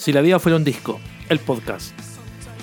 [0.00, 0.98] Si la vida fuera un disco,
[1.28, 1.92] el podcast.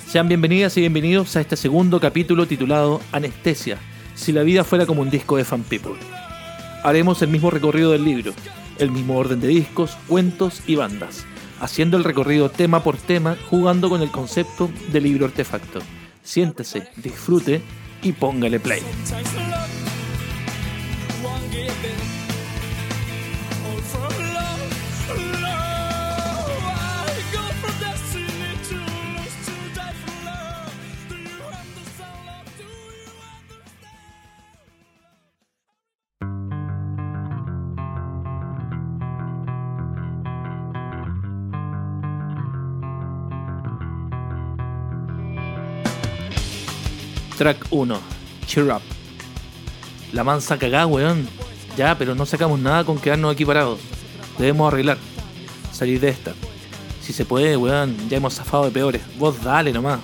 [0.08, 3.78] Sean bienvenidas y bienvenidos a este segundo capítulo titulado Anestesia,
[4.16, 5.94] si la vida fuera como un disco de Fan People.
[6.82, 8.32] Haremos el mismo recorrido del libro,
[8.78, 11.26] el mismo orden de discos, cuentos y bandas,
[11.60, 15.78] haciendo el recorrido tema por tema, jugando con el concepto del libro artefacto.
[16.24, 17.62] Siéntese, disfrute
[18.02, 18.82] y póngale play.
[47.38, 48.00] Track 1,
[48.46, 48.82] Cheer Up.
[50.12, 51.28] La mansa cagada, weón.
[51.76, 53.78] Ya, pero no sacamos nada con quedarnos aquí parados.
[54.38, 54.98] Debemos arreglar.
[55.72, 56.34] Salir de esta.
[57.00, 59.02] Si se puede, weón, ya hemos zafado de peores.
[59.20, 60.00] Vos dale nomás.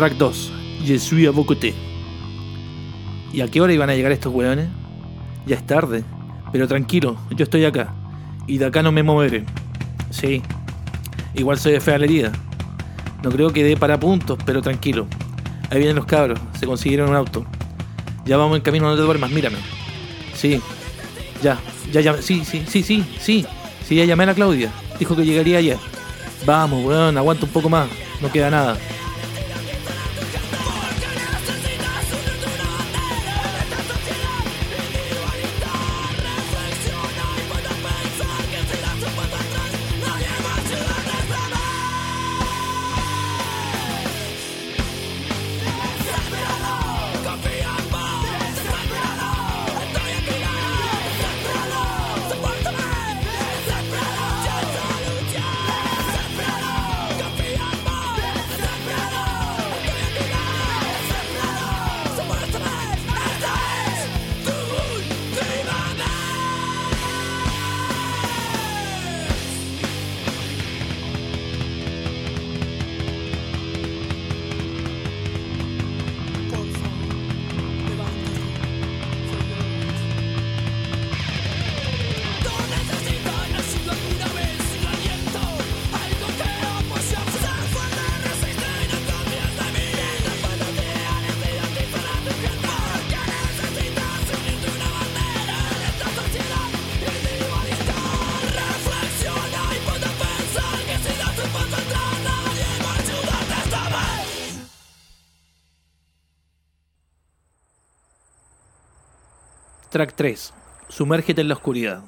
[0.00, 0.52] Track 2,
[0.86, 1.46] Je suis à vos.
[3.34, 4.66] ¿Y a qué hora iban a llegar estos weones?
[5.44, 6.04] Ya es tarde,
[6.50, 7.92] pero tranquilo, yo estoy acá.
[8.46, 9.44] Y de acá no me moveré.
[10.08, 10.40] Sí,
[11.34, 12.32] igual soy de fea la herida.
[13.22, 15.06] No creo que dé para puntos, pero tranquilo.
[15.68, 17.44] Ahí vienen los cabros, se consiguieron un auto.
[18.24, 19.58] Ya vamos en camino, no te duermas, mírame.
[20.32, 20.62] Sí,
[21.42, 21.58] ya,
[21.92, 23.46] ya, ya, sí, sí, sí, sí, sí.
[23.86, 24.72] Sí, ya llamé a la Claudia.
[24.98, 25.76] Dijo que llegaría ayer.
[26.46, 27.86] Vamos, weón, aguanta un poco más.
[28.22, 28.78] No queda nada.
[110.00, 110.54] Track 3.
[110.88, 112.02] Sumérgete en la oscuridad.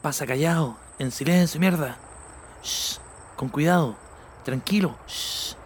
[0.00, 1.98] Pasa callado, en silencio, mierda.
[2.62, 2.98] Shh,
[3.34, 3.96] con cuidado,
[4.44, 4.96] tranquilo.
[5.08, 5.56] Shh.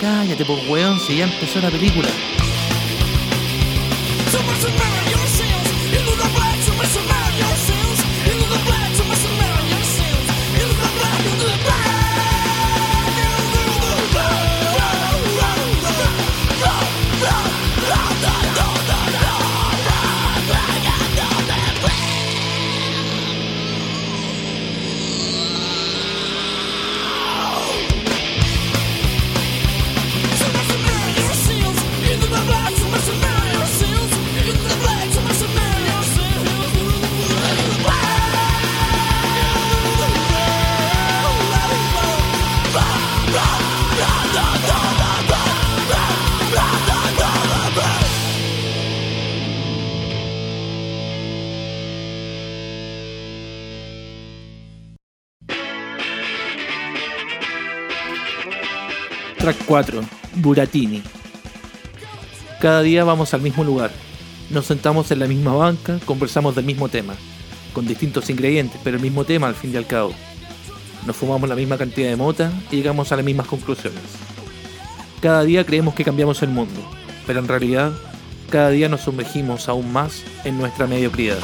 [0.00, 2.08] Cállate, pues weón, si ya empezó la película.
[59.40, 60.02] Track 4.
[60.34, 61.02] Buratini.
[62.60, 63.90] Cada día vamos al mismo lugar.
[64.50, 67.14] Nos sentamos en la misma banca, conversamos del mismo tema,
[67.72, 70.12] con distintos ingredientes, pero el mismo tema al fin y al cabo.
[71.06, 74.02] Nos fumamos la misma cantidad de mota y llegamos a las mismas conclusiones.
[75.22, 76.82] Cada día creemos que cambiamos el mundo,
[77.26, 77.92] pero en realidad
[78.50, 81.38] cada día nos sumergimos aún más en nuestra mediocridad.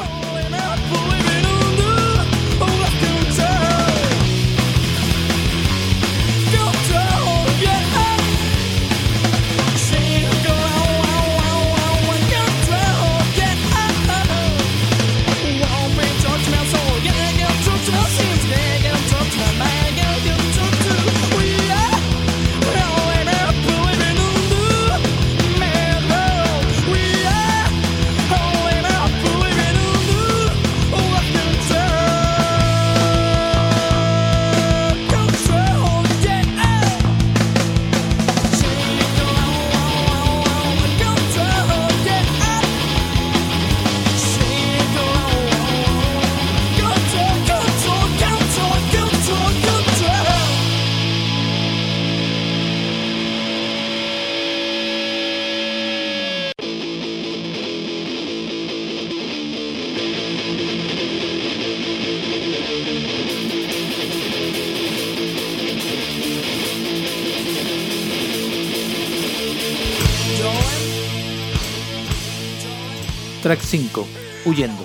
[73.47, 74.09] Track 5.
[74.45, 74.85] Huyendo.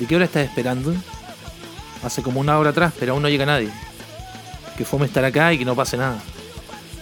[0.00, 0.94] ¿De qué hora estás esperando?
[2.02, 3.68] Hace como una hora atrás, pero aún no llega nadie.
[4.78, 6.22] Que fome estar acá y que no pase nada.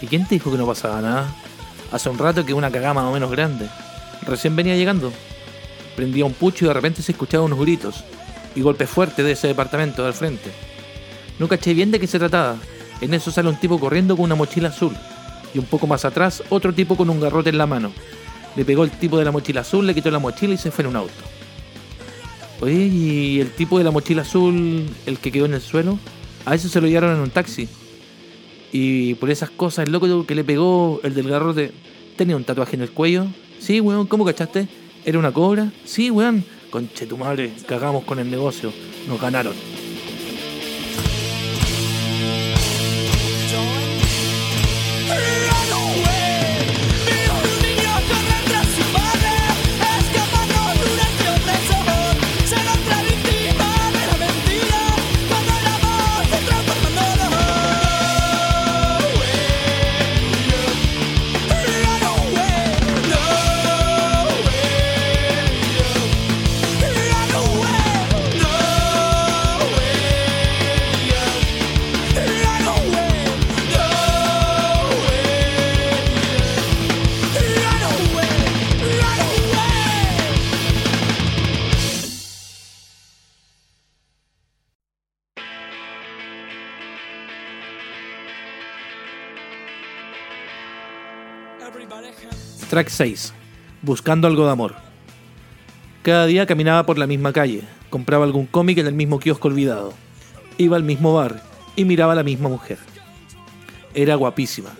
[0.01, 1.33] ¿Y quién te dijo que no pasaba nada?
[1.93, 3.69] Hace un rato que una cagada más o menos grande.
[4.23, 5.13] Recién venía llegando.
[5.95, 8.03] Prendía un pucho y de repente se escuchaban unos gritos
[8.53, 10.51] y golpes fuertes de ese departamento del frente.
[11.39, 12.57] No caché bien de qué se trataba.
[12.99, 14.93] En eso sale un tipo corriendo con una mochila azul.
[15.53, 17.93] Y un poco más atrás, otro tipo con un garrote en la mano.
[18.57, 20.83] Le pegó el tipo de la mochila azul, le quitó la mochila y se fue
[20.83, 21.13] en un auto.
[22.59, 25.99] Oye, ¿y el tipo de la mochila azul, el que quedó en el suelo?
[26.43, 27.69] A eso se lo llevaron en un taxi.
[28.71, 31.71] Y por esas cosas, el loco que le pegó, el del garrote,
[32.15, 33.27] tenía un tatuaje en el cuello.
[33.59, 34.67] Sí, weón, ¿cómo cachaste?
[35.05, 35.71] ¿Era una cobra?
[35.85, 36.43] Sí, weón.
[36.71, 38.73] Conche tu madre, cagamos con el negocio.
[39.07, 39.53] Nos ganaron.
[92.69, 93.33] Track 6.
[93.81, 94.75] Buscando algo de amor.
[96.03, 99.93] Cada día caminaba por la misma calle, compraba algún cómic en el mismo kiosco olvidado,
[100.57, 101.41] iba al mismo bar
[101.77, 102.77] y miraba a la misma mujer.
[103.93, 104.71] Era guapísima.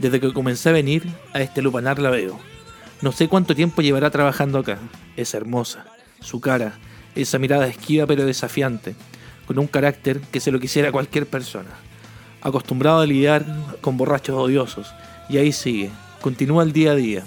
[0.00, 2.36] Desde que comencé a venir a este lupanar la veo.
[3.00, 4.78] No sé cuánto tiempo llevará trabajando acá.
[5.16, 5.86] Es hermosa.
[6.20, 6.80] Su cara,
[7.14, 8.96] esa mirada esquiva pero desafiante,
[9.46, 11.70] con un carácter que se lo quisiera cualquier persona.
[12.40, 13.46] Acostumbrado a lidiar
[13.82, 14.92] con borrachos odiosos,
[15.28, 15.90] y ahí sigue,
[16.20, 17.24] continúa el día a día,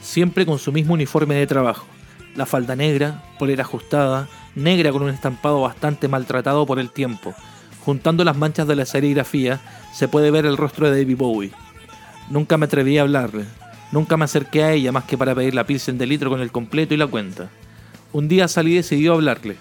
[0.00, 1.86] siempre con su mismo uniforme de trabajo,
[2.34, 7.34] la falda negra, polera ajustada, negra con un estampado bastante maltratado por el tiempo.
[7.84, 9.60] Juntando las manchas de la serigrafía
[9.92, 11.52] se puede ver el rostro de David Bowie.
[12.30, 13.44] Nunca me atreví a hablarle,
[13.92, 16.50] nunca me acerqué a ella más que para pedir la pilsen de litro con el
[16.50, 17.50] completo y la cuenta.
[18.12, 19.56] Un día salí y decidí hablarle.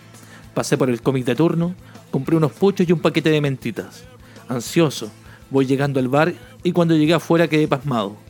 [0.53, 1.75] Pasé por el cómic de turno,
[2.09, 4.05] compré unos puchos y un paquete de mentitas.
[4.47, 5.11] Ansioso,
[5.51, 6.33] voy llegando al bar
[6.63, 8.24] y cuando llegué afuera quedé pasmado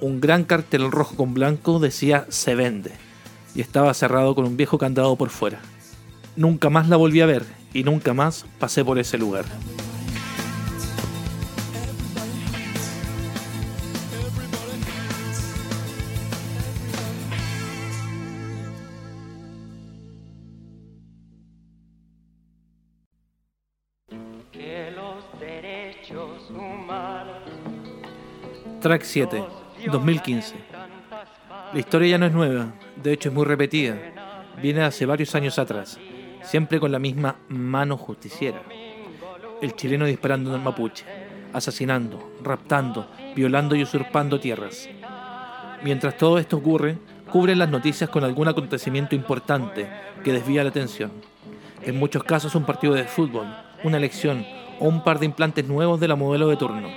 [0.00, 2.92] un gran cartel rojo con blanco decía se vende
[3.54, 5.60] y estaba cerrado con un viejo candado por fuera.
[6.36, 9.44] Nunca más la volví a ver y nunca más pasé por ese lugar.
[28.80, 30.54] Track 7 2015.
[31.72, 33.96] La historia ya no es nueva, de hecho es muy repetida.
[34.60, 35.98] Viene hace varios años atrás,
[36.42, 38.62] siempre con la misma mano justiciera.
[39.62, 41.04] El chileno disparando en mapuche.
[41.52, 44.88] asesinando, raptando, violando y usurpando tierras.
[45.82, 46.96] Mientras todo esto ocurre,
[47.30, 49.88] cubren las noticias con algún acontecimiento importante
[50.22, 51.10] que desvía la atención.
[51.82, 53.46] En muchos casos un partido de fútbol,
[53.82, 54.46] una elección
[54.78, 56.88] o un par de implantes nuevos de la modelo de turno.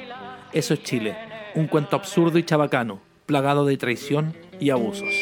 [0.52, 1.18] Eso es Chile,
[1.56, 5.14] un cuento absurdo y chabacano, plagado de traición y abusos.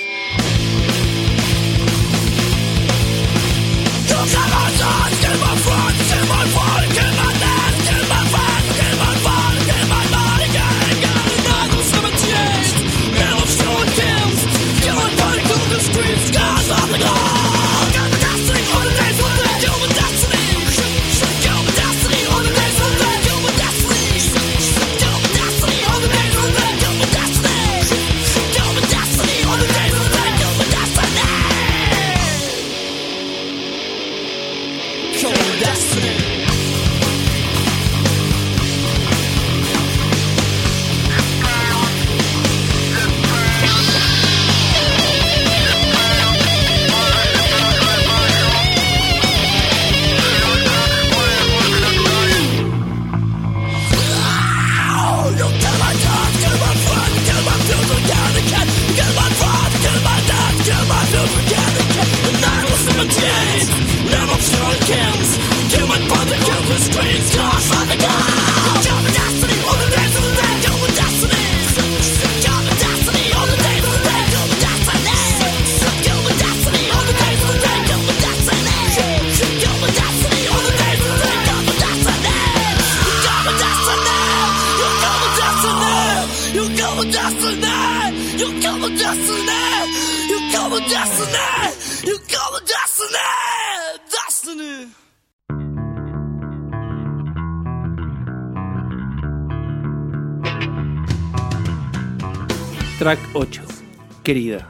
[104.32, 104.66] Querida.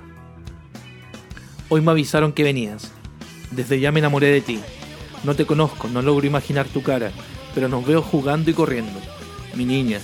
[1.70, 2.92] Hoy me avisaron que venías.
[3.52, 4.60] Desde ya me enamoré de ti.
[5.24, 7.12] No te conozco, no logro imaginar tu cara,
[7.54, 9.00] pero nos veo jugando y corriendo.
[9.54, 10.00] Mi niña,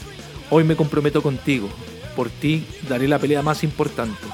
[0.51, 1.69] hoy me comprometo contigo.
[2.15, 4.27] Por ti daré la pelea más importante.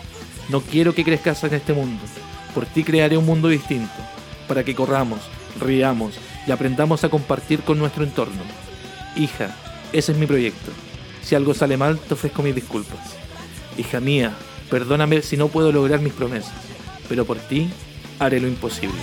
[0.49, 2.03] No quiero que crezcas en este mundo.
[2.53, 3.95] Por ti crearé un mundo distinto,
[4.49, 5.21] para que corramos,
[5.57, 6.15] riamos
[6.45, 8.43] y aprendamos a compartir con nuestro entorno.
[9.15, 9.55] Hija,
[9.93, 10.73] ese es mi proyecto.
[11.21, 13.15] Si algo sale mal, te ofrezco mis disculpas.
[13.77, 14.35] Hija mía,
[14.69, 16.53] perdóname si no puedo lograr mis promesas,
[17.09, 17.69] pero por ti
[18.19, 18.97] haré lo imposible.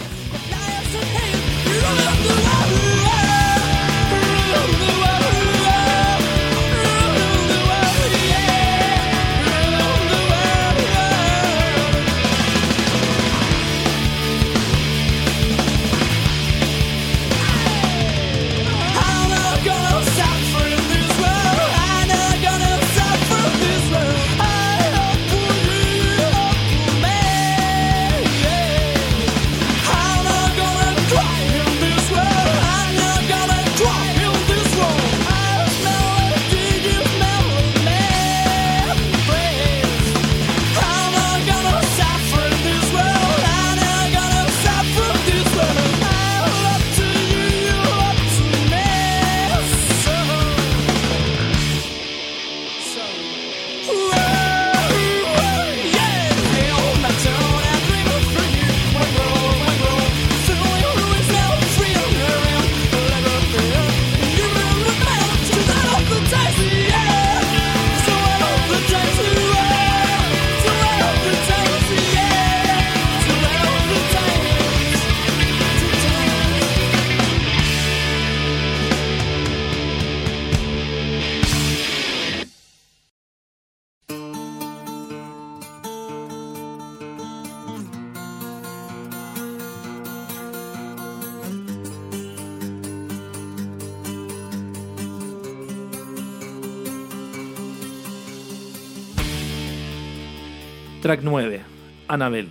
[101.11, 101.61] Track 9.
[102.07, 102.49] Anabel.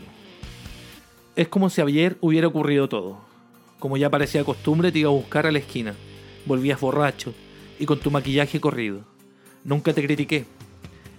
[1.37, 3.21] Es como si ayer hubiera ocurrido todo.
[3.79, 5.93] Como ya parecía costumbre, te iba a buscar a la esquina.
[6.45, 7.33] Volvías borracho
[7.79, 9.05] y con tu maquillaje corrido.
[9.63, 10.43] Nunca te critiqué.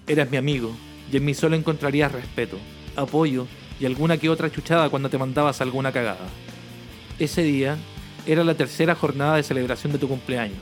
[0.06, 0.76] Eras mi amigo
[1.10, 2.58] y en mí solo encontrarías respeto,
[2.94, 3.46] apoyo
[3.80, 6.28] y alguna que otra chuchada cuando te mandabas alguna cagada.
[7.18, 7.78] Ese día
[8.26, 10.58] era la tercera jornada de celebración de tu cumpleaños.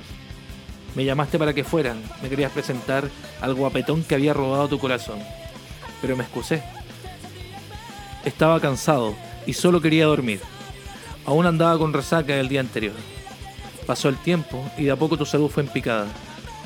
[0.95, 5.19] Me llamaste para que fueran, me querías presentar al guapetón que había robado tu corazón
[6.01, 6.63] pero me excusé.
[8.25, 9.15] Estaba cansado
[9.47, 10.41] y solo quería dormir.
[11.25, 12.95] Aún andaba con resaca del día anterior.
[13.87, 16.07] Pasó el tiempo y de a poco tu salud fue en picada.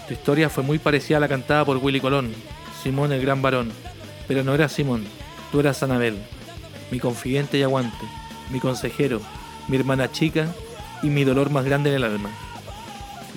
[0.09, 2.35] Tu historia fue muy parecida a la cantada por Willy Colón,
[2.83, 3.71] Simón el gran varón.
[4.27, 5.05] Pero no eras Simón,
[5.51, 6.17] tú eras Anabel,
[6.91, 8.07] mi confidente y aguante,
[8.51, 9.21] mi consejero,
[9.69, 10.49] mi hermana chica
[11.03, 12.31] y mi dolor más grande en el alma.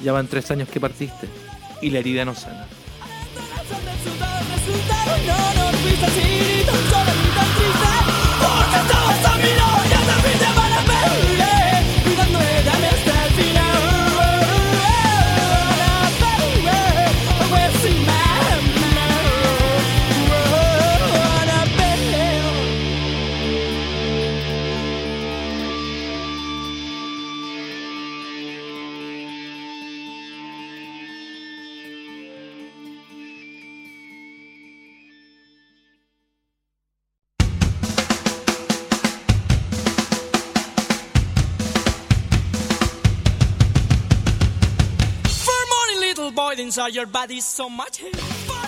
[0.04, 1.28] Ya van tres años que partiste
[1.82, 2.68] y la herida no sana.
[5.86, 6.66] No nos viste así,
[7.20, 7.25] ni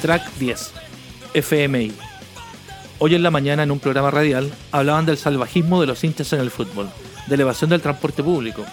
[0.01, 0.71] Track 10.
[1.33, 1.91] FMI.
[2.99, 6.39] Hoy en la mañana en un programa radial hablaban del salvajismo de los hinchas en
[6.39, 6.89] el fútbol,
[7.27, 8.63] de elevación del transporte público,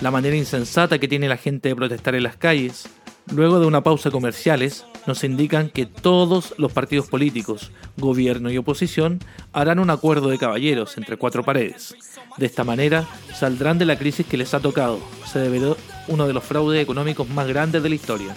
[0.00, 2.88] la manera insensata que tiene la gente de protestar en las calles.
[3.32, 9.20] Luego de una pausa comerciales, nos indican que todos los partidos políticos, gobierno y oposición,
[9.52, 11.94] harán un acuerdo de caballeros entre cuatro paredes.
[12.38, 13.06] De esta manera,
[13.38, 14.98] saldrán de la crisis que les ha tocado.
[15.30, 15.76] Se deberá
[16.08, 18.34] uno de los fraudes económicos más grandes de la historia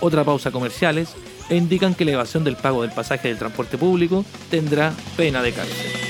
[0.00, 1.14] otra pausa comerciales
[1.48, 5.52] e indican que la evasión del pago del pasaje del transporte público tendrá pena de
[5.52, 6.05] cárcel.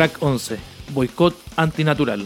[0.00, 0.58] Track 11.
[0.94, 2.24] Boicot antinatural.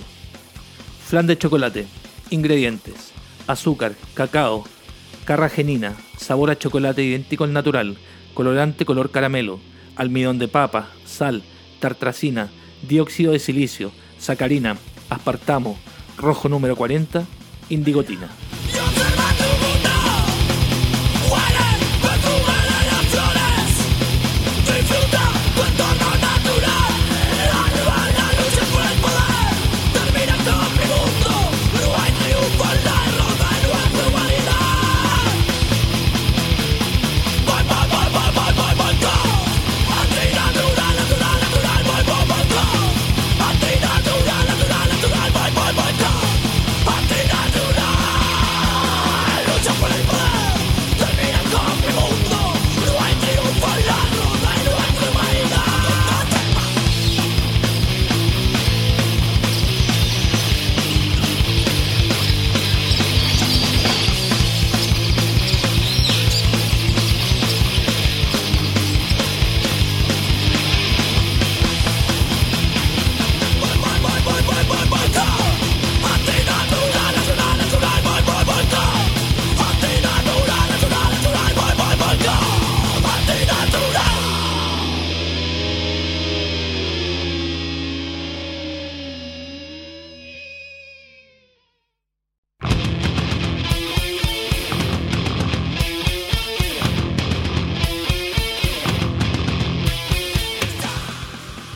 [1.04, 1.87] Flan de chocolate.
[2.30, 3.10] Ingredientes.
[3.48, 4.62] Azúcar, cacao,
[5.24, 7.96] carragenina, sabor a chocolate idéntico al natural,
[8.32, 9.58] colorante color caramelo,
[9.96, 11.42] almidón de papa, sal,
[11.80, 12.48] tartracina,
[12.87, 14.76] dióxido de silicio, sacarina,
[15.10, 15.76] aspartamo,
[16.16, 17.24] rojo número 40,
[17.70, 18.28] indigotina.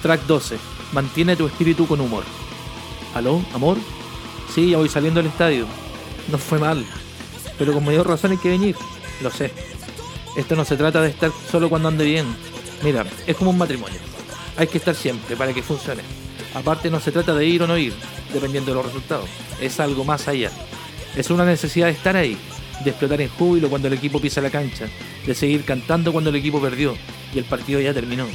[0.09, 0.57] Track 12.
[0.95, 2.25] Mantiene tu espíritu con humor.
[3.15, 3.77] ¿Aló, amor?
[4.55, 5.67] Sí, ya voy saliendo del estadio.
[6.33, 6.83] No fue mal.
[7.59, 8.75] Pero con mayor razón hay que venir.
[9.21, 9.53] Lo sé.
[10.35, 12.25] Esto no se trata de estar solo cuando ande bien.
[12.83, 13.99] Mira, es como un matrimonio.
[14.57, 16.01] Hay que estar siempre para que funcione.
[16.55, 17.93] Aparte no se trata de ir o no ir,
[18.33, 19.29] dependiendo de los resultados.
[19.61, 20.51] Es algo más allá.
[21.17, 22.39] Es una necesidad de estar ahí,
[22.83, 24.87] de explotar en júbilo cuando el equipo pisa la cancha,
[25.27, 26.97] de seguir cantando cuando el equipo perdió
[27.35, 28.27] y el partido ya terminó.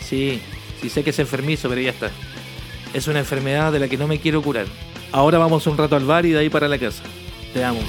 [0.00, 0.42] Sí,
[0.82, 2.10] sí sé que es enfermizo, pero ya está.
[2.92, 4.66] Es una enfermedad de la que no me quiero curar.
[5.12, 7.02] Ahora vamos un rato al bar y de ahí para la casa.
[7.54, 7.80] Te amo.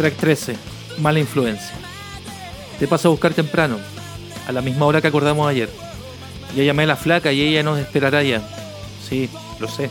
[0.00, 0.56] Track 13.
[0.96, 1.74] Mala influencia.
[2.78, 3.76] Te paso a buscar temprano,
[4.48, 5.68] a la misma hora que acordamos ayer.
[6.56, 8.40] Ya llamé a la flaca y ella nos esperará ya.
[9.06, 9.90] Sí, lo sé.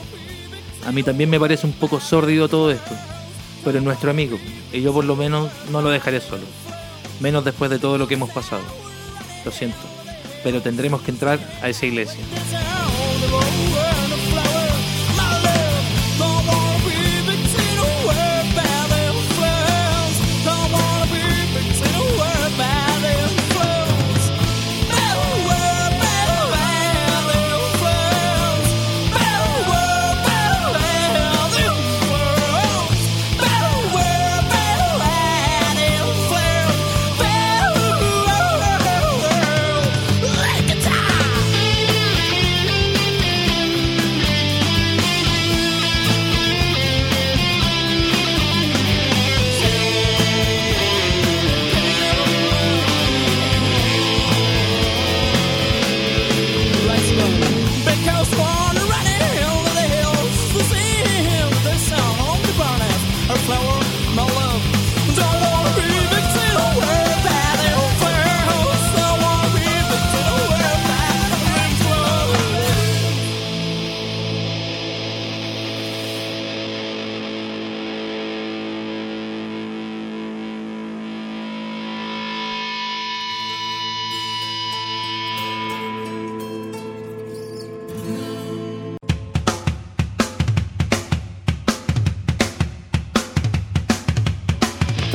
[0.87, 2.95] A mí también me parece un poco sórdido todo esto.
[3.63, 4.39] Pero es nuestro amigo,
[4.73, 6.41] y yo por lo menos no lo dejaré solo.
[7.19, 8.63] Menos después de todo lo que hemos pasado.
[9.45, 9.77] Lo siento,
[10.43, 12.23] pero tendremos que entrar a esa iglesia.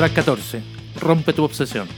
[0.04, 0.62] Track 14.
[1.00, 1.88] Rompe tu obsesión.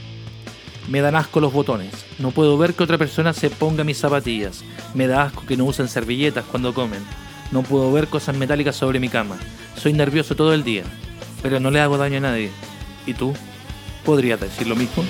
[0.87, 2.05] Me dan asco los botones.
[2.19, 4.63] No puedo ver que otra persona se ponga mis zapatillas.
[4.93, 7.03] Me da asco que no usen servilletas cuando comen.
[7.51, 9.35] No puedo ver cosas metálicas sobre mi cama.
[9.75, 10.83] Soy nervioso todo el día.
[11.41, 12.49] Pero no le hago daño a nadie.
[13.05, 13.33] ¿Y tú?
[14.05, 15.03] ¿Podrías decir lo mismo?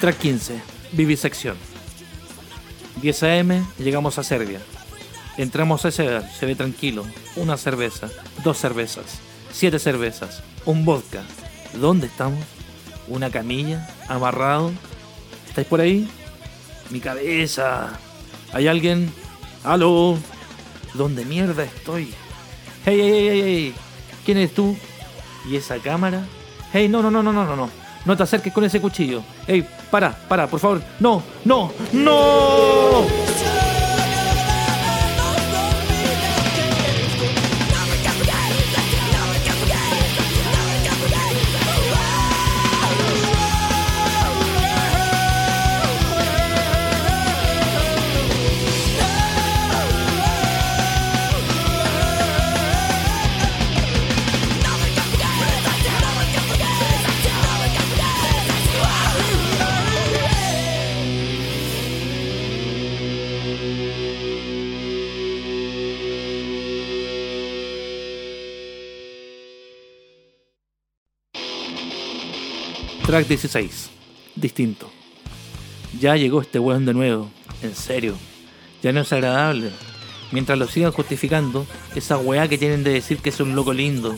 [0.00, 0.62] Track 15.
[0.92, 1.56] Vivisección.
[3.02, 4.58] 10 AM, llegamos a Serbia.
[5.36, 7.04] Entramos a ese se ve tranquilo.
[7.36, 8.08] Una cerveza,
[8.42, 9.18] dos cervezas,
[9.52, 11.22] siete cervezas, un vodka.
[11.74, 12.42] ¿Dónde estamos?
[13.08, 14.72] Una camilla, amarrado.
[15.46, 16.08] ¿Estáis por ahí?
[16.88, 17.90] Mi cabeza.
[18.54, 19.12] ¿Hay alguien?
[19.64, 20.16] ¿Aló?
[20.94, 22.04] ¿Dónde mierda estoy?
[22.86, 23.42] ¡Hey, hey, hey, hey!
[23.44, 23.74] hey!
[24.24, 24.74] ¿Quién eres tú?
[25.46, 26.24] ¿Y esa cámara?
[26.72, 27.70] ¡Hey, no, no, no, no, no, no!
[28.06, 28.16] no!
[28.16, 29.22] Te acerques con ese cuchillo.
[29.46, 30.80] ¡Ey, para, para, por favor!
[30.98, 33.29] ¡No, no, no!
[73.20, 73.90] Track 16.
[74.34, 74.90] Distinto.
[76.00, 77.30] Ya llegó este weón de nuevo.
[77.62, 78.14] En serio.
[78.82, 79.72] Ya no es agradable.
[80.32, 84.16] Mientras lo sigan justificando, esa weá que tienen de decir que es un loco lindo.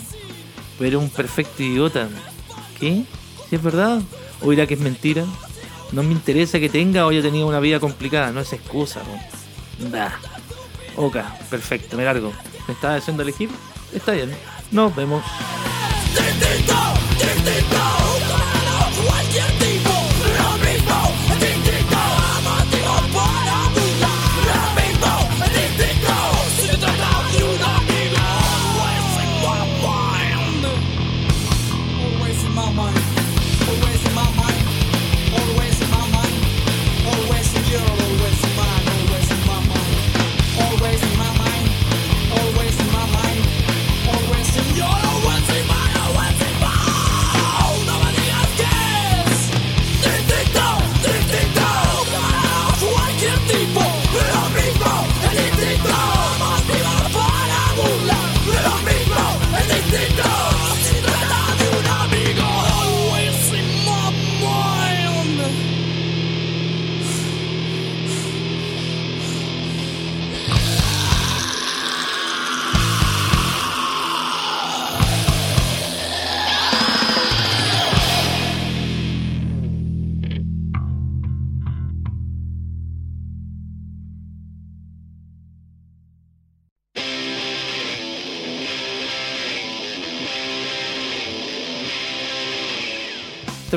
[0.78, 2.08] Pero un perfecto idiota.
[2.78, 3.02] ¿Qué?
[3.50, 4.00] ¿Si es verdad?
[4.40, 5.24] ¿O dirá que es mentira?
[5.90, 8.30] No me interesa que tenga o haya tenido una vida complicada.
[8.30, 9.02] No es excusa,
[9.80, 9.90] ¿no?
[9.90, 10.16] Da.
[10.94, 11.16] Ok,
[11.50, 12.32] perfecto, me largo.
[12.68, 13.50] ¿Me estás haciendo elegir?
[13.92, 14.30] Está bien.
[14.70, 15.24] Nos vemos.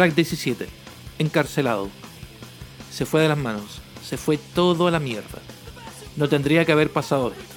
[0.05, 0.67] Track 17.
[1.17, 1.89] Encarcelado.
[2.91, 3.81] Se fue de las manos.
[4.07, 5.39] Se fue todo a la mierda.
[6.15, 7.55] No tendría que haber pasado esto.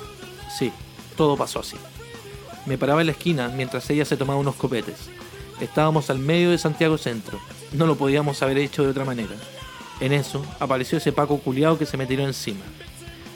[0.59, 0.73] Sí,
[1.15, 1.77] todo pasó así.
[2.65, 5.11] Me paraba en la esquina mientras ella se tomaba unos copetes.
[5.61, 7.39] Estábamos al medio de Santiago Centro.
[7.73, 9.37] No lo podíamos haber hecho de otra manera.
[10.01, 12.65] En eso apareció ese Paco culiao que se me tiró encima.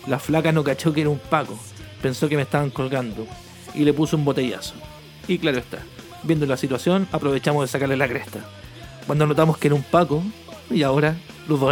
[0.07, 1.59] La flaca no cachó que era un Paco.
[2.01, 3.27] Pensó que me estaban colgando.
[3.75, 4.73] Y le puso un botellazo.
[5.29, 5.81] Y claro está.
[6.23, 8.43] Viendo la situación, aprovechamos de sacarle la cresta
[9.07, 10.23] cuando notamos que era un Paco
[10.71, 11.17] y ahora
[11.49, 11.71] los dos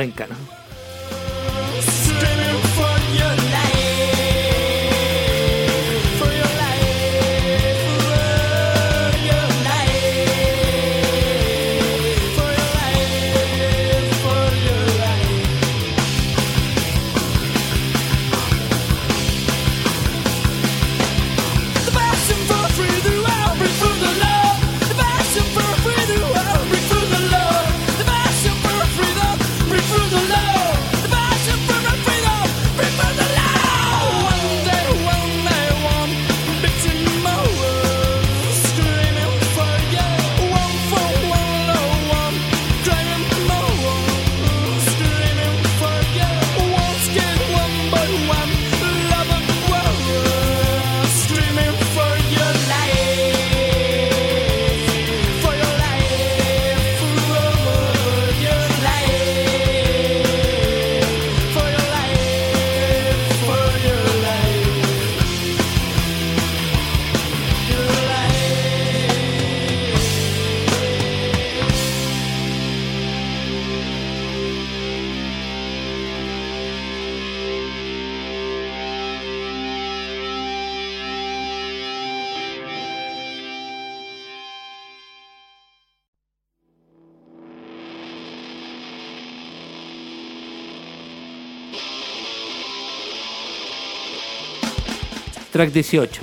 [95.60, 96.22] Track 18.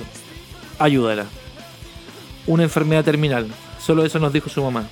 [0.80, 1.26] Ayúdala.
[2.48, 3.46] Una enfermedad terminal.
[3.80, 4.88] Solo eso nos dijo su mamá.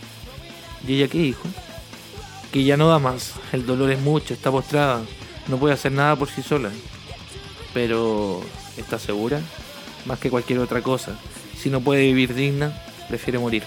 [0.86, 1.42] ¿Y ella qué dijo?
[2.52, 3.32] Que ya no da más.
[3.50, 5.02] El dolor es mucho, está postrada.
[5.48, 6.70] No puede hacer nada por sí sola.
[7.74, 8.40] Pero,
[8.76, 9.40] ¿está segura?
[10.04, 11.18] Más que cualquier otra cosa.
[11.58, 12.72] Si no puede vivir digna,
[13.08, 13.64] prefiere morir.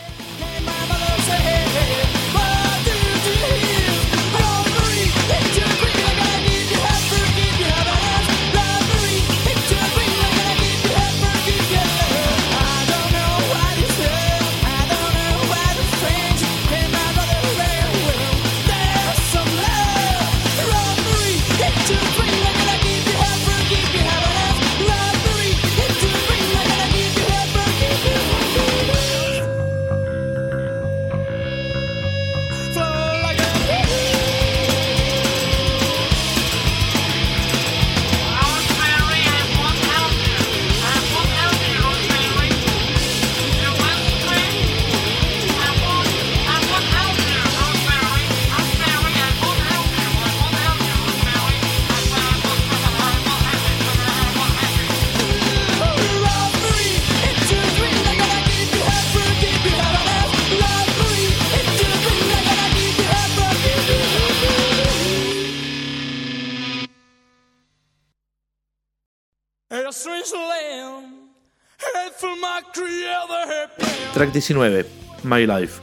[74.14, 74.86] Track 19,
[75.24, 75.82] My Life.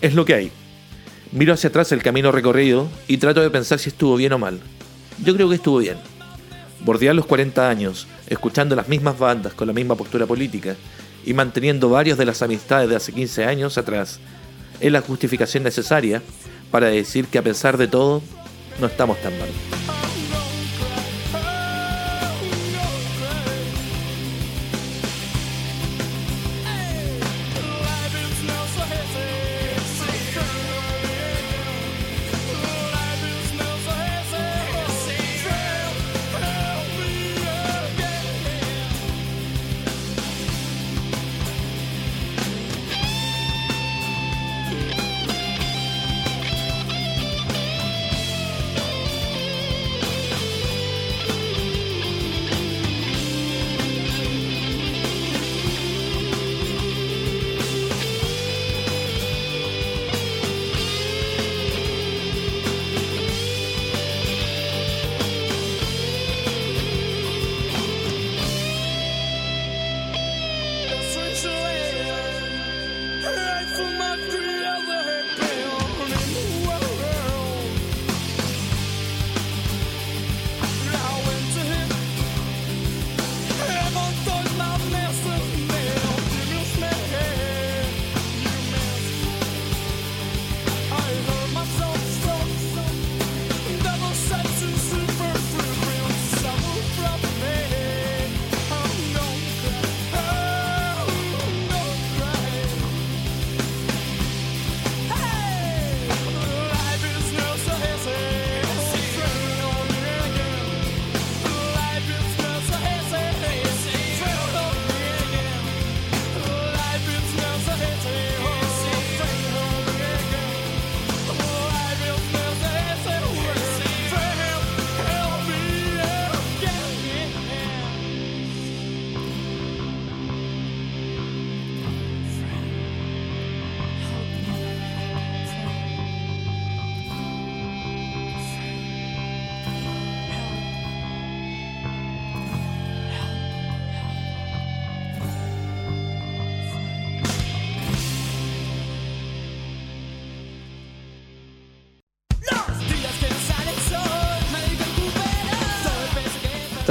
[0.00, 0.52] Es lo que hay.
[1.32, 4.60] Miro hacia atrás el camino recorrido y trato de pensar si estuvo bien o mal.
[5.24, 5.96] Yo creo que estuvo bien.
[6.80, 10.76] Bordear los 40 años, escuchando las mismas bandas con la misma postura política
[11.24, 14.20] y manteniendo varias de las amistades de hace 15 años atrás,
[14.80, 16.22] es la justificación necesaria
[16.70, 18.22] para decir que a pesar de todo,
[18.80, 19.48] no estamos tan mal.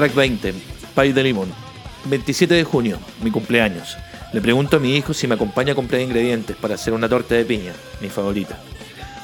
[0.04, 0.54] Track 20,
[0.96, 1.48] Pay de limón.
[2.04, 3.96] 27 de junio, mi cumpleaños.
[4.34, 7.36] Le pregunto a mi hijo si me acompaña a comprar ingredientes para hacer una torta
[7.36, 8.60] de piña, mi favorita.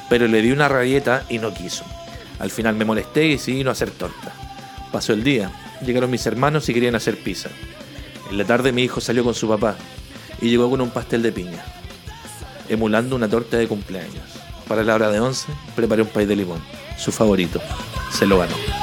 [0.10, 1.84] Pero le di una rabieta y no quiso.
[2.40, 4.32] Al final me molesté y decidí no hacer torta.
[4.90, 5.52] Pasó el día,
[5.86, 7.50] llegaron mis hermanos y querían hacer pizza.
[8.32, 9.76] En la tarde mi hijo salió con su papá
[10.40, 11.62] y llegó con un pastel de piña,
[12.70, 14.24] emulando una torta de cumpleaños.
[14.66, 16.64] Para la hora de 11 preparé un pay de limón,
[16.98, 17.60] su favorito.
[18.14, 18.79] Se lo ganó.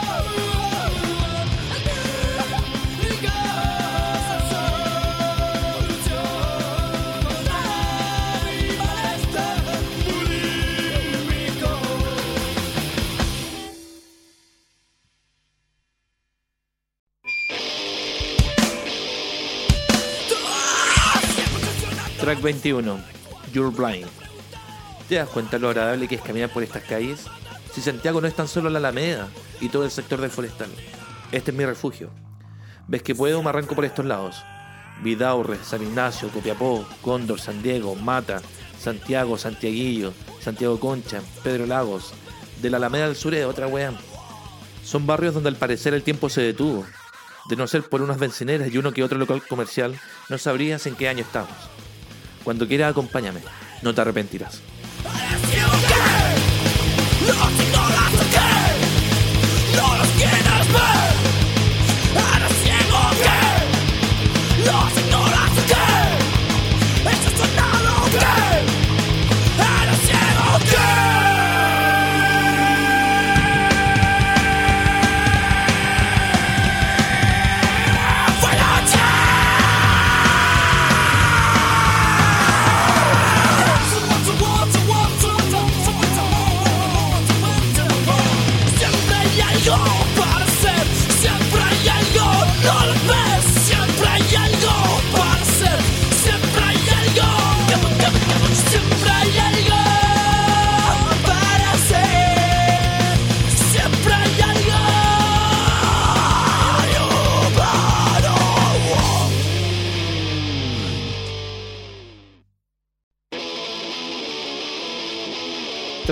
[22.37, 23.01] Track 21,
[23.53, 24.07] You're Blind.
[25.09, 27.25] ¿Te das cuenta lo agradable que es caminar por estas calles?
[27.73, 29.29] Si Santiago no es tan solo la Alameda
[29.61, 30.69] y todo el sector del forestal.
[31.33, 32.11] Este es mi refugio.
[32.88, 33.42] ¿Ves que puedo?
[33.42, 34.42] Me arranco por estos lados.
[35.02, 38.42] Vidaurre, San Ignacio, Copiapó, Cóndor, San Diego, Mata,
[38.79, 42.13] Santiago, Santiaguillo, Santiago Concha, Pedro Lagos.
[42.61, 43.92] De la Alameda al sur es otra weá.
[44.85, 46.85] Son barrios donde al parecer el tiempo se detuvo.
[47.48, 49.98] De no ser por unas bencineras y uno que otro local comercial,
[50.29, 51.75] no sabrías en qué año estamos.
[52.47, 53.40] Cuando quieras, acompáñame.
[53.83, 54.61] No te arrepentirás.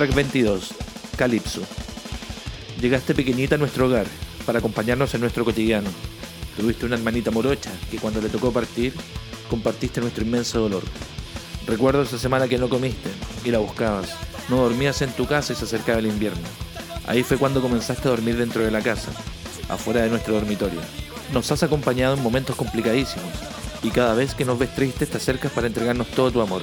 [0.05, 0.75] Track 22,
[1.17, 1.63] Calypso.
[2.79, 4.05] Llegaste pequeñita a nuestro hogar
[4.45, 5.89] para acompañarnos en nuestro cotidiano.
[6.59, 8.93] Tuviste una hermanita morocha que cuando le tocó partir,
[9.49, 10.83] compartiste nuestro inmenso dolor.
[11.67, 13.09] Recuerdo esa semana que no comiste
[13.47, 14.11] y la buscabas.
[14.51, 16.47] No dormías en tu casa y se acercaba el invierno.
[17.07, 19.11] Ahí fue cuando comenzaste a dormir dentro de la casa,
[19.71, 20.81] afuera de nuestro dormitorio.
[21.33, 23.33] Nos has acompañado en momentos complicadísimos
[23.83, 26.61] y cada vez que nos ves tristes te acercas para entregarnos todo tu amor.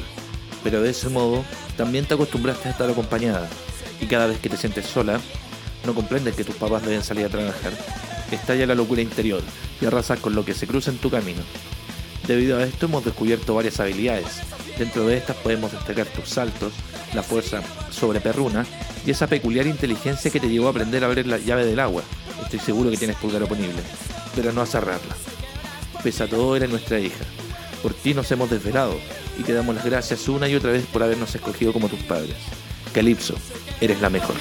[0.63, 1.43] Pero de ese modo
[1.77, 3.49] también te acostumbraste a estar acompañada
[3.99, 5.19] y cada vez que te sientes sola,
[5.85, 7.71] no comprendes que tus papás deben salir a trabajar.
[8.31, 9.41] Estalla la locura interior
[9.79, 11.41] y arrasas con lo que se cruza en tu camino.
[12.27, 14.41] Debido a esto hemos descubierto varias habilidades.
[14.77, 16.73] Dentro de estas podemos destacar tus saltos,
[17.13, 18.65] la fuerza sobre perruna
[19.05, 22.03] y esa peculiar inteligencia que te llevó a aprender a abrir la llave del agua.
[22.43, 23.81] Estoy seguro que tienes pulgar oponible,
[24.35, 25.15] pero no a cerrarla.
[26.03, 27.23] Pese a todo, eres nuestra hija.
[27.83, 28.97] Por ti nos hemos desvelado
[29.37, 32.35] y te damos las gracias una y otra vez por habernos escogido como tus padres.
[32.93, 33.35] Calipso,
[33.79, 34.35] eres la mejor.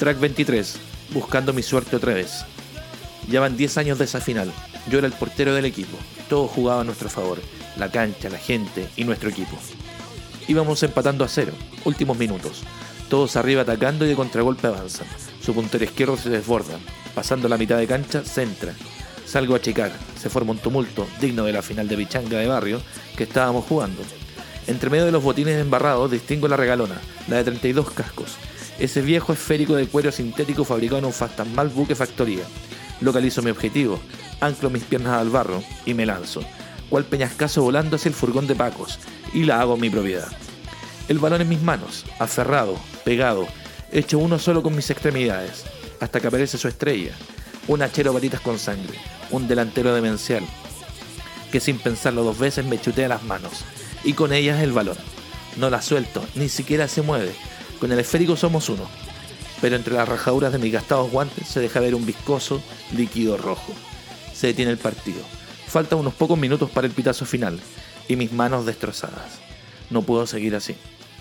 [0.00, 0.76] Track 23,
[1.12, 2.46] buscando mi suerte otra vez.
[3.28, 4.50] Ya van 10 años de esa final.
[4.88, 5.98] Yo era el portero del equipo.
[6.26, 7.38] Todo jugaba a nuestro favor.
[7.76, 9.58] La cancha, la gente y nuestro equipo.
[10.48, 11.52] Íbamos empatando a cero.
[11.84, 12.62] Últimos minutos.
[13.10, 15.06] Todos arriba atacando y de contragolpe avanzan.
[15.42, 16.78] Su puntero izquierdo se desborda.
[17.14, 18.72] Pasando la mitad de cancha, centra.
[19.26, 19.92] Salgo a checar.
[20.18, 22.80] Se forma un tumulto digno de la final de Pichanga de barrio
[23.18, 24.00] que estábamos jugando.
[24.66, 26.98] Entre medio de los botines embarrados distingo la regalona,
[27.28, 28.38] la de 32 cascos.
[28.80, 32.44] Ese viejo esférico de cuero sintético fabricado en un fantasmal buque factoría.
[33.02, 34.00] Localizo mi objetivo,
[34.40, 36.42] anclo mis piernas al barro y me lanzo,
[36.88, 38.98] cual peñascazo volando hacia el furgón de Pacos,
[39.34, 40.28] y la hago mi propiedad.
[41.08, 43.46] El balón en mis manos, aferrado, pegado,
[43.92, 45.64] hecho uno solo con mis extremidades,
[46.00, 47.12] hasta que aparece su estrella,
[47.68, 48.98] un hachero varitas con sangre,
[49.30, 50.44] un delantero demencial,
[51.52, 53.64] que sin pensarlo dos veces me chutea las manos,
[54.04, 54.96] y con ellas el balón.
[55.56, 57.34] No la suelto, ni siquiera se mueve.
[57.80, 58.86] Con el esférico somos uno.
[59.60, 62.62] Pero entre las rajaduras de mis gastados guantes se deja ver un viscoso
[62.92, 63.72] líquido rojo.
[64.34, 65.20] Se detiene el partido.
[65.66, 67.58] Faltan unos pocos minutos para el pitazo final,
[68.08, 69.38] y mis manos destrozadas.
[69.88, 70.74] No puedo seguir así.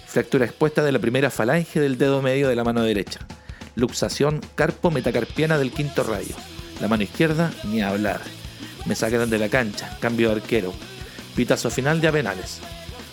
[0.06, 3.20] Fractura expuesta de la primera falange del dedo medio de la mano derecha.
[3.76, 6.36] Luxación carpo metacarpiana del quinto rayo.
[6.82, 8.22] La mano izquierda, ni hablar.
[8.86, 10.74] Me sacan de la cancha, cambio de arquero.
[11.36, 12.60] Pitazo final de Avenales.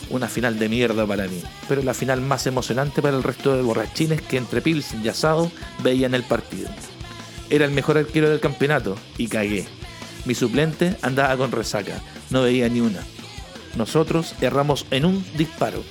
[0.08, 3.62] Una final de mierda para mí, pero la final más emocionante para el resto de
[3.62, 5.50] borrachines que entre Pilsen y Asado
[5.82, 6.68] veían el partido.
[7.50, 9.66] Era el mejor arquero del campeonato y cagué.
[10.24, 12.00] Mi suplente andaba con resaca,
[12.30, 13.00] no veía ni una.
[13.76, 15.82] Nosotros erramos en un disparo.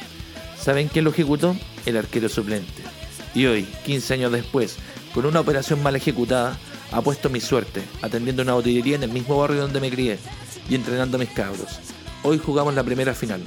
[0.59, 1.55] ¿Saben quién lo ejecutó?
[1.86, 2.84] El arquero suplente.
[3.34, 4.78] Y hoy, 15 años después,
[5.13, 6.57] con una operación mal ejecutada,
[6.91, 10.18] apuesto mi suerte, atendiendo una botillería en el mismo barrio donde me crié
[10.70, 11.80] y entrenando a mis cabros.
[12.24, 13.41] Hoy jugamos la primera final.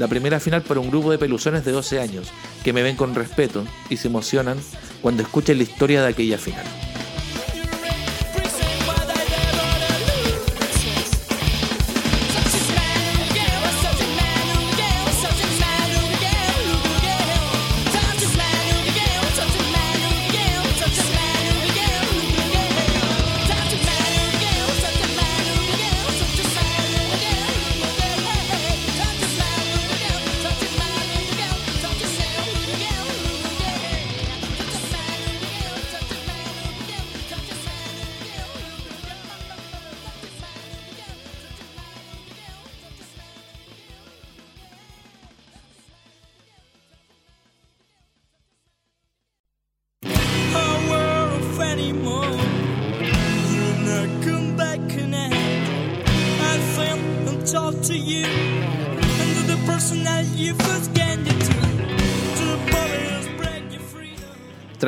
[0.00, 2.32] La primera final para un grupo de peluzones de 12 años,
[2.64, 4.56] que me ven con respeto y se emocionan
[5.02, 6.64] cuando escuchen la historia de aquella final.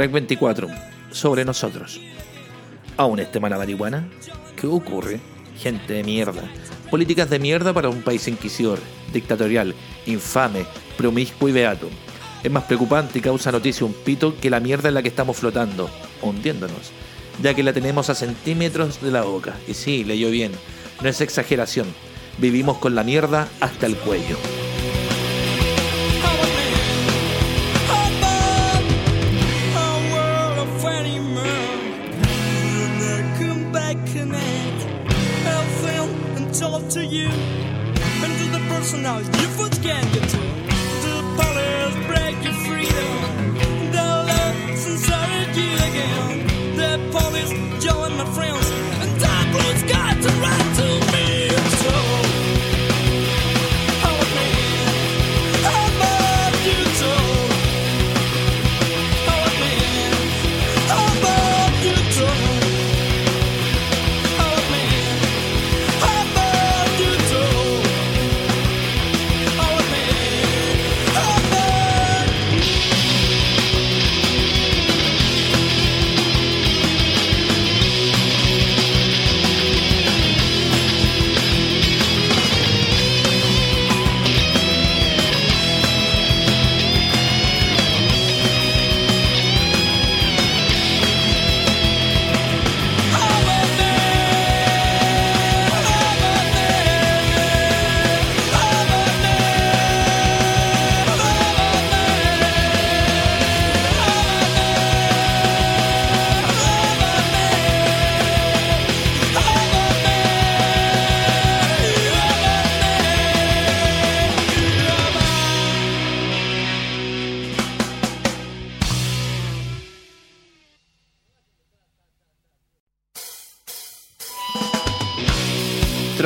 [0.03, 0.69] Track 24.
[1.13, 2.01] Sobre nosotros.
[2.97, 4.09] ¿Aún es tema la marihuana?
[4.57, 5.21] ¿Qué ocurre?
[5.57, 6.43] Gente de mierda.
[6.91, 8.81] Políticas de mierda para un país inquisidor,
[9.13, 9.77] dictatorial,
[10.07, 11.89] infame, promiscuo y beato.
[12.43, 15.37] Es más preocupante y causa noticia un pito que la mierda en la que estamos
[15.37, 15.89] flotando,
[16.21, 16.91] hundiéndonos,
[17.41, 19.55] ya que la tenemos a centímetros de la boca.
[19.69, 20.51] Y sí, leyó bien,
[21.01, 21.87] no es exageración.
[22.39, 24.37] Vivimos con la mierda hasta el cuello.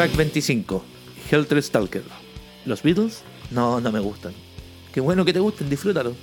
[0.06, 0.84] Track 25,
[1.32, 2.04] Helter Stalker.
[2.64, 3.24] ¿Los Beatles?
[3.50, 4.32] No, no me gustan.
[4.92, 6.14] Qué bueno que te gusten, disfrútalo.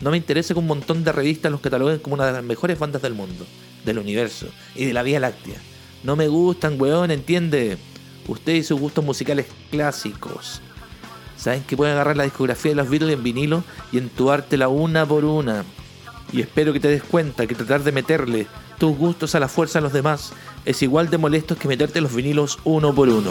[0.00, 2.78] No me interesa que un montón de revistas los cataloguen como una de las mejores
[2.78, 3.44] bandas del mundo,
[3.84, 4.46] del universo
[4.76, 5.56] y de la Vía Láctea.
[6.04, 7.78] No me gustan, weón, entiende.
[8.28, 10.60] Usted y sus gustos musicales clásicos.
[11.36, 15.24] Saben que pueden agarrar la discografía de los Beatles en vinilo y entubártela una por
[15.24, 15.64] una.
[16.32, 18.46] Y espero que te des cuenta que tratar de meterle
[18.78, 20.32] tus gustos a la fuerza a los demás
[20.66, 23.30] es igual de molesto que meterte los vinilos uno por uno.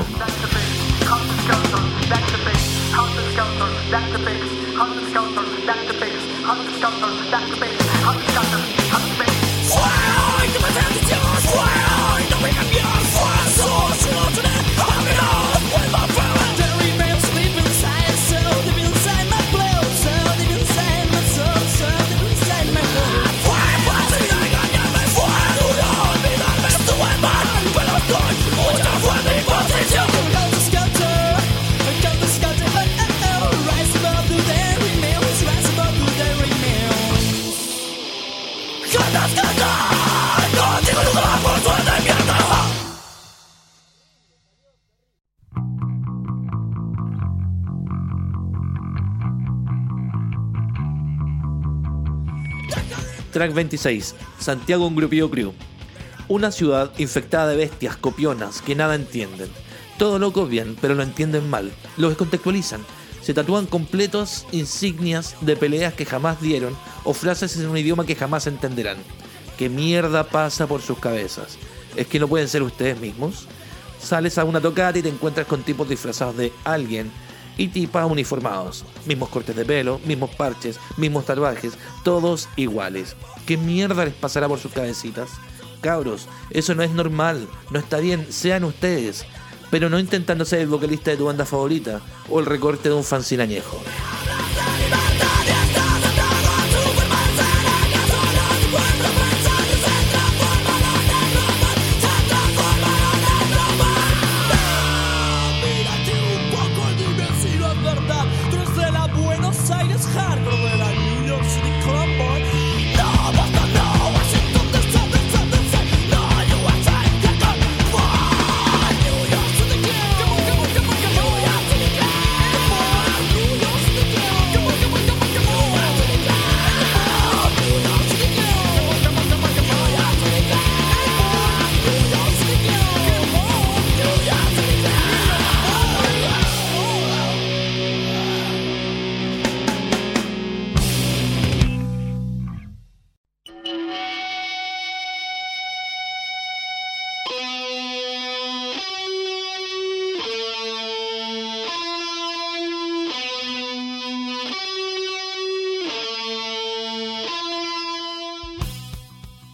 [53.35, 54.15] Track 26.
[54.39, 55.51] Santiago grupillo crew.
[56.29, 59.49] Una ciudad infectada de bestias copionas que nada entienden.
[59.97, 61.69] Todo lo copian, pero lo entienden mal.
[61.97, 62.85] Lo descontextualizan.
[63.21, 68.15] Se tatúan completos insignias de peleas que jamás dieron o frases en un idioma que
[68.15, 68.99] jamás entenderán.
[69.57, 71.57] ¿Qué mierda pasa por sus cabezas?
[71.97, 73.49] ¿Es que no pueden ser ustedes mismos?
[74.01, 77.11] Sales a una tocata y te encuentras con tipos disfrazados de alguien
[77.57, 78.85] y tipas uniformados.
[79.05, 83.15] Mismos cortes de pelo, mismos parches, mismos tatuajes, todos iguales.
[83.45, 85.29] ¿Qué mierda les pasará por sus cabecitas?
[85.81, 89.25] Cabros, eso no es normal, no está bien, sean ustedes.
[89.71, 93.03] Pero no intentando ser el vocalista de tu banda favorita o el recorte de un
[93.03, 93.81] fanzine añejo.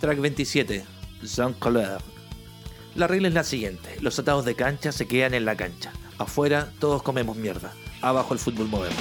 [0.02, 0.84] Track 27,
[1.22, 2.00] Jean Colère.
[2.96, 5.94] La regla es la siguiente: los atados de cancha se quedan en la cancha.
[6.18, 7.72] Afuera, todos comemos mierda.
[8.02, 8.98] Abajo el fútbol moderno.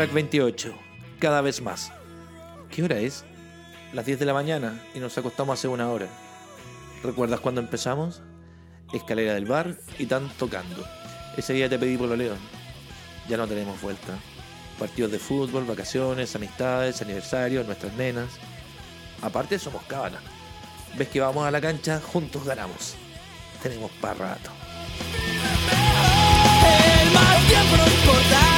[0.00, 0.74] Track 28,
[1.18, 1.92] cada vez más.
[2.70, 3.22] ¿Qué hora es?
[3.92, 6.06] Las 10 de la mañana y nos acostamos hace una hora.
[7.04, 8.22] ¿Recuerdas cuando empezamos?
[8.94, 10.86] Escalera del bar y tan tocando.
[11.36, 12.38] Ese día te pedí por lo león.
[13.28, 14.14] Ya no tenemos vuelta.
[14.78, 18.30] Partidos de fútbol, vacaciones, amistades, aniversarios, nuestras nenas.
[19.20, 20.22] Aparte somos cábala.
[20.96, 22.94] Ves que vamos a la cancha, juntos ganamos.
[23.62, 24.50] Tenemos para rato.
[27.12, 28.49] El tiempo no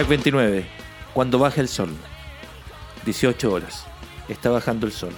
[0.00, 0.64] Track 29.
[1.12, 1.90] Cuando baja el sol.
[3.04, 3.84] 18 horas.
[4.30, 5.12] Está bajando el sol.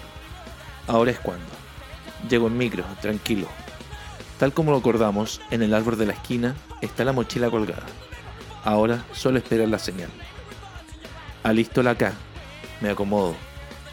[0.88, 1.46] Ahora es cuando.
[2.28, 3.46] Llego en micro, tranquilo.
[4.40, 7.86] Tal como lo acordamos, en el árbol de la esquina está la mochila colgada.
[8.64, 10.10] Ahora solo esperar la señal.
[11.44, 12.12] Alisto la K.
[12.80, 13.36] Me acomodo.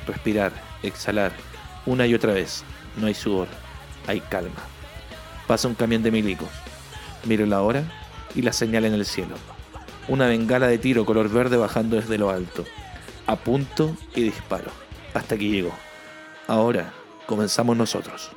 [0.08, 1.34] Respirar, exhalar,
[1.86, 2.64] una y otra vez.
[2.98, 3.48] No hay sudor,
[4.08, 4.64] hay calma.
[5.46, 6.50] Pasa un camión de milicos.
[7.26, 7.84] Miro la hora
[8.34, 9.36] y la señal en el cielo.
[10.10, 12.66] Una bengala de tiro color verde bajando desde lo alto.
[13.28, 14.72] Apunto y disparo.
[15.14, 15.72] Hasta que llegó.
[16.48, 16.92] Ahora
[17.28, 18.32] comenzamos nosotros.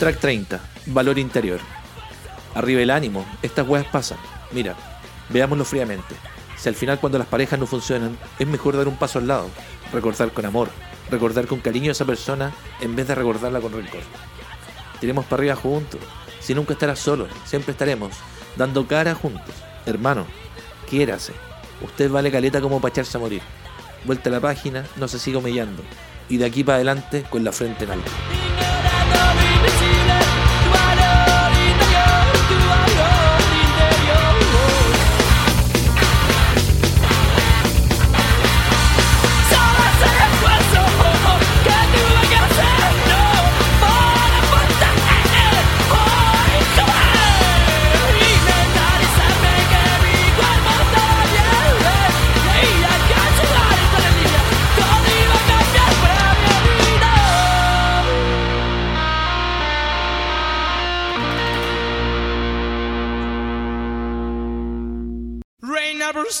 [0.00, 1.60] Track 30, valor interior.
[2.54, 4.16] Arriba el ánimo, estas weas pasan.
[4.50, 4.74] Mira,
[5.28, 6.14] veámoslo fríamente.
[6.56, 9.50] Si al final cuando las parejas no funcionan, es mejor dar un paso al lado,
[9.92, 10.70] recordar con amor,
[11.10, 14.00] recordar con cariño a esa persona en vez de recordarla con rencor.
[15.00, 16.00] Tiremos para arriba juntos,
[16.40, 18.14] si nunca estarás solo, siempre estaremos,
[18.56, 19.54] dando cara juntos.
[19.84, 20.24] Hermano,
[20.88, 21.34] quiérase.
[21.82, 23.42] Usted vale caleta como para echarse a morir.
[24.06, 25.82] Vuelta a la página, no se siga humillando.
[26.30, 28.10] Y de aquí para adelante con la frente en alto.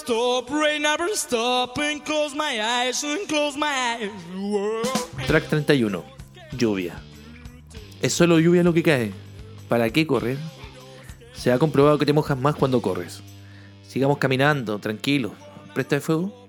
[0.00, 0.84] Stop, rain
[1.14, 4.10] stop, and close my eyes, and close my eyes.
[5.26, 6.02] Track 31.
[6.52, 6.94] Lluvia.
[8.00, 9.12] Es solo lluvia lo que cae.
[9.68, 10.38] ¿Para qué correr?
[11.34, 13.22] Se ha comprobado que te mojas más cuando corres.
[13.86, 15.32] Sigamos caminando, tranquilos.
[15.74, 16.48] ¿Presta de fuego?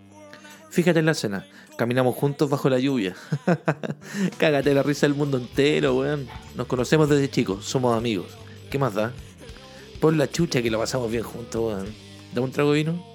[0.69, 1.45] Fíjate en la escena.
[1.77, 3.15] Caminamos juntos bajo la lluvia.
[4.37, 6.27] Cágate la risa del mundo entero, weón.
[6.55, 8.27] Nos conocemos desde chicos, somos amigos.
[8.69, 9.11] ¿Qué más da?
[9.99, 11.87] Por la chucha que lo pasamos bien juntos, weón.
[12.33, 13.10] ¿Dame un trago de vino?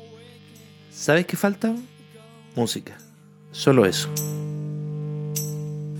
[0.97, 1.75] ¿Sabes qué falta?
[2.55, 2.97] Música.
[3.53, 4.09] Solo eso.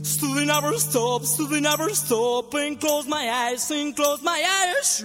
[0.03, 5.05] Still never stop, still never stop, and close my eyes, and close my eyes.